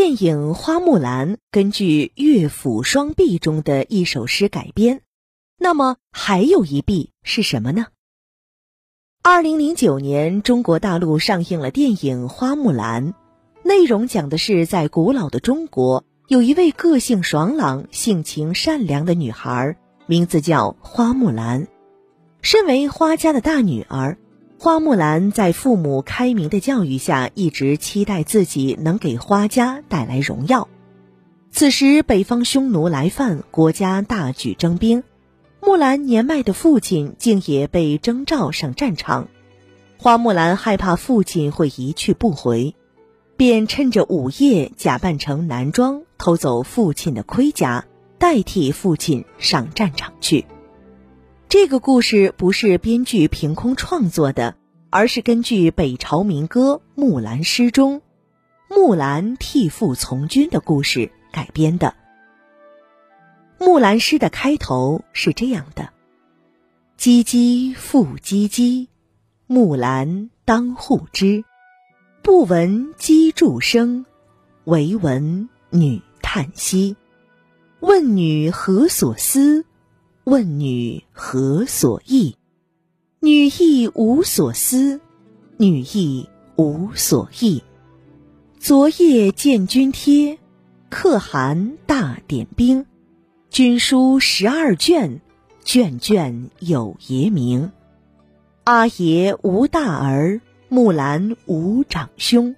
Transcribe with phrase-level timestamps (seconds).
[0.00, 5.00] 电影《花木兰》根据乐府双璧中的一首诗改编，
[5.58, 7.86] 那么还有一璧是什么呢？
[9.24, 13.12] 二零零九年，中国大陆上映了电影《花木兰》，
[13.64, 19.76] 内容讲的是在古老的中国，有一位个性爽朗、性情善良的女孩，
[20.06, 21.66] 名字叫花木兰。
[22.40, 24.16] 身为花家的大女儿。
[24.60, 30.66] 花木兰在父母开明的教育下，一直期待自己能给花家带来荣耀。
[31.52, 35.04] 此时，北方匈奴来犯，国家大举征兵，
[35.62, 39.28] 木兰年迈的父亲竟也被征召上战场。
[39.96, 42.74] 花木兰害怕父亲会一去不回，
[43.36, 47.86] 便趁着午夜假扮成男装，偷走父亲的盔甲，
[48.18, 50.46] 代替父亲上战场去。
[51.48, 54.56] 这个故事不是编剧凭空创作的，
[54.90, 58.02] 而是根据北朝民歌《木兰诗》中
[58.68, 61.94] 木兰替父从军的故事改编的。
[63.64, 65.88] 《木兰诗》的开头是这样的
[67.00, 68.88] ：“唧唧复唧唧，
[69.46, 71.44] 木兰当户织。
[72.22, 74.04] 不闻机杼声，
[74.64, 76.94] 惟闻女叹息。
[77.80, 79.64] 问女何所思？”
[80.28, 82.36] 问女何所忆？
[83.20, 85.00] 女亦无所思，
[85.56, 87.62] 女亦无所忆。
[88.58, 90.38] 昨夜见军帖，
[90.90, 92.84] 可汗大点兵。
[93.48, 95.22] 军书十二卷，
[95.64, 97.72] 卷卷有爷名。
[98.64, 102.54] 阿爷无大儿，木兰无长兄。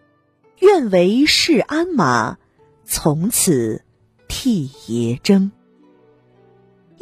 [0.58, 2.36] 愿为市鞍马，
[2.84, 3.84] 从此
[4.26, 5.52] 替爷征。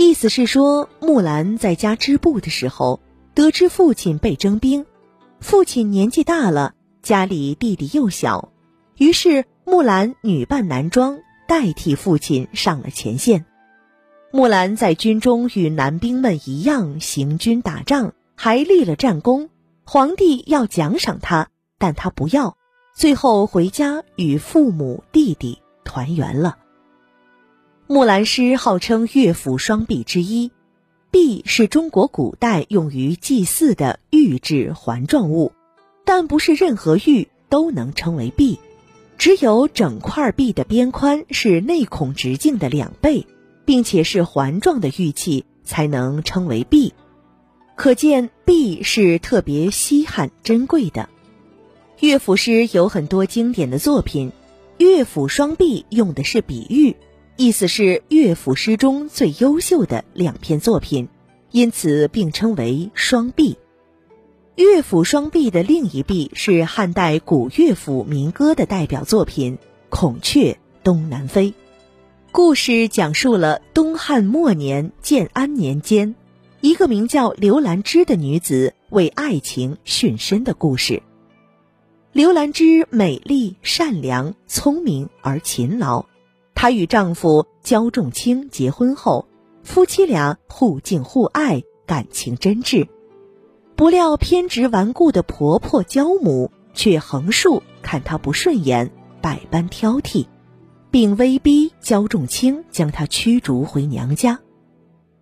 [0.01, 3.01] 意思是说，木兰在家织布的时候，
[3.35, 4.87] 得知父亲被征兵，
[5.41, 8.53] 父亲年纪大了，家里弟弟又小，
[8.97, 13.45] 于是木兰女扮男装，代替父亲上了前线。
[14.31, 19.51] 木兰在军中与男兵们一样行军打仗，还立了战功，
[19.83, 22.57] 皇帝要奖赏他，但他不要，
[22.95, 26.57] 最后回家与父母弟弟团圆了。
[27.91, 30.51] 木兰诗号称乐府双璧之一，
[31.11, 35.53] 璧是中国古代用于祭祀的玉制环状物，
[36.05, 38.59] 但不是任何玉都能称为璧，
[39.17, 43.27] 只有整块璧的边宽是内孔直径的两倍，
[43.65, 46.93] 并且是环状的玉器才能称为璧，
[47.75, 51.09] 可见璧是特别稀罕珍贵的。
[52.01, 54.31] 乐府诗有很多经典的作品，
[54.77, 56.95] 乐府双璧用的是比喻。
[57.41, 61.09] 意思是乐府诗中最优秀的两篇作品，
[61.53, 63.57] 因此并称为双璧。
[64.57, 69.55] 乐府双璧的另一璧是汉代古乐府民歌的代表作品
[69.89, 71.51] 《孔雀东南飞》。
[72.33, 76.17] 故事讲述了东汉末年建安年间，
[76.61, 81.05] 一个名叫刘兰芝的女子为爱情殉身的故事。
[82.11, 86.07] 刘兰芝美丽、善良、聪明而勤劳。
[86.61, 89.29] 她与丈夫焦仲卿结婚后，
[89.63, 92.89] 夫妻俩互敬互爱，感情真挚。
[93.77, 100.27] 不料偏执顽固的婆婆焦母却横竖看她不顺眼，百般挑剔，
[100.91, 104.41] 并威逼焦仲卿将她驱逐回娘家。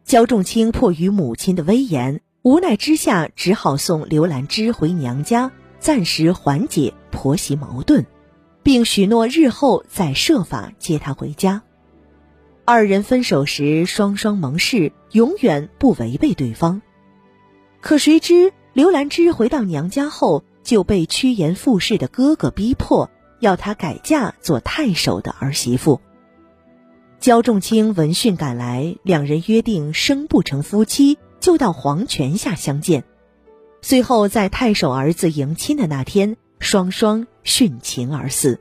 [0.06, 8.06] 焦仲卿迫于母亲的威严，无奈之下只好送刘兰芝回娘家，暂时缓解婆媳矛盾。
[8.66, 11.62] 并许诺日后再设法接她回家。
[12.64, 16.82] 二人分手时双双盟誓，永远不违背对方。
[17.80, 26.00] 可谁知刘兰芝回到娘家后，就被趋炎附势的哥哥逼迫，要她改嫁做太守的儿媳妇。
[27.20, 33.04] 焦仲卿闻讯赶来，两人约定生不成夫妻，就到黄泉下相见。
[33.80, 36.36] 随后在太守儿子迎亲的那天。
[36.58, 38.56] 双双殉情而死。《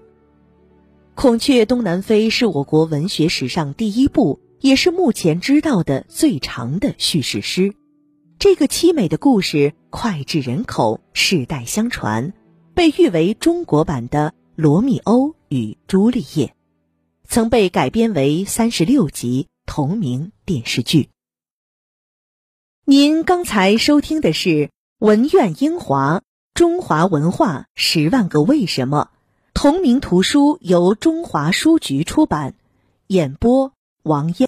[1.15, 7.73] 孔雀东南飞》是我国文学史上第一部，也是目前知道的最长的叙事诗。
[8.37, 12.33] 这个凄美的故事脍炙人口，世代相传，
[12.73, 16.47] 被誉为中国版的《罗密欧与朱丽叶》，
[17.27, 21.09] 曾被改编为三十六集同名电视剧。
[22.85, 24.49] 您刚才收听的是
[24.99, 26.19] 《文苑英华》。
[26.55, 29.09] 中华文化十万个为什么，
[29.53, 32.53] 同名图书由中华书局出版，
[33.07, 33.73] 演播
[34.03, 34.43] 王燕。